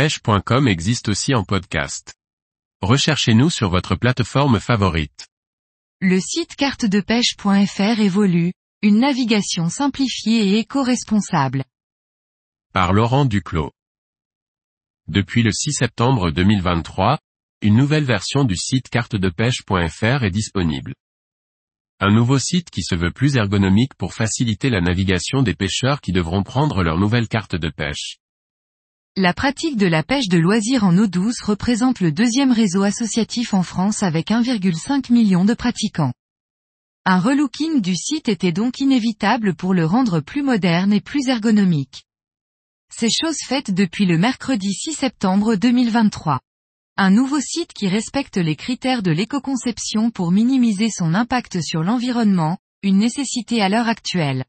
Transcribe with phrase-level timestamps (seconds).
[0.00, 2.14] pêche.com existe aussi en podcast.
[2.80, 5.26] Recherchez-nous sur votre plateforme favorite.
[6.00, 11.64] Le site cartedepêche.fr évolue, une navigation simplifiée et éco-responsable.
[12.72, 13.72] Par Laurent Duclos.
[15.06, 17.18] Depuis le 6 septembre 2023,
[17.60, 20.94] une nouvelle version du site cartedepêche.fr est disponible.
[22.00, 26.12] Un nouveau site qui se veut plus ergonomique pour faciliter la navigation des pêcheurs qui
[26.12, 28.19] devront prendre leur nouvelle carte de pêche.
[29.16, 33.54] La pratique de la pêche de loisirs en eau douce représente le deuxième réseau associatif
[33.54, 36.12] en France avec 1,5 million de pratiquants.
[37.04, 42.04] Un relooking du site était donc inévitable pour le rendre plus moderne et plus ergonomique.
[42.94, 46.38] C'est chose faite depuis le mercredi 6 septembre 2023.
[46.96, 52.58] Un nouveau site qui respecte les critères de l'éco-conception pour minimiser son impact sur l'environnement,
[52.84, 54.44] une nécessité à l'heure actuelle.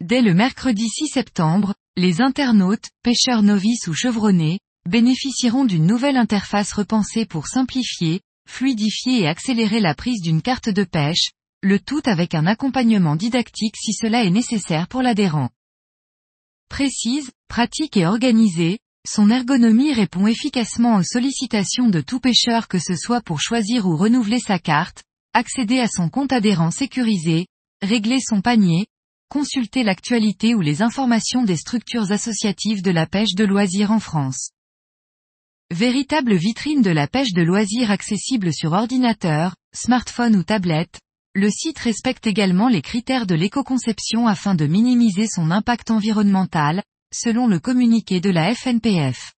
[0.00, 4.58] Dès le mercredi 6 septembre, les internautes, pêcheurs novices ou chevronnés,
[4.88, 10.82] bénéficieront d'une nouvelle interface repensée pour simplifier, fluidifier et accélérer la prise d'une carte de
[10.82, 11.30] pêche,
[11.62, 15.50] le tout avec un accompagnement didactique si cela est nécessaire pour l'adhérent.
[16.68, 22.96] Précise, pratique et organisée, son ergonomie répond efficacement aux sollicitations de tout pêcheur que ce
[22.96, 27.46] soit pour choisir ou renouveler sa carte, accéder à son compte adhérent sécurisé,
[27.82, 28.86] régler son panier,
[29.28, 34.50] consulter l'actualité ou les informations des structures associatives de la pêche de loisirs en France.
[35.70, 41.00] Véritable vitrine de la pêche de loisirs accessible sur ordinateur, smartphone ou tablette,
[41.34, 47.48] le site respecte également les critères de l'éco-conception afin de minimiser son impact environnemental, selon
[47.48, 49.32] le communiqué de la FNPF.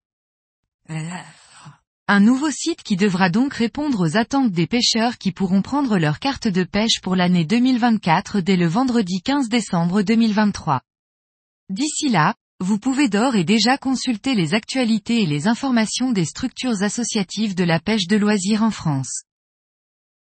[2.09, 6.21] Un nouveau site qui devra donc répondre aux attentes des pêcheurs qui pourront prendre leur
[6.21, 10.83] carte de pêche pour l'année 2024 dès le vendredi 15 décembre 2023.
[11.69, 16.81] D'ici là, vous pouvez d'ores et déjà consulter les actualités et les informations des structures
[16.85, 19.25] associatives de la pêche de loisirs en France.